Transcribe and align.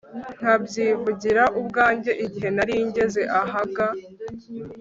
nkabyivugira 0.39 1.43
ubwanjye 1.59 2.11
igihe 2.25 2.49
nari 2.55 2.75
ngeze 2.87 3.21
ahaga 3.41 3.85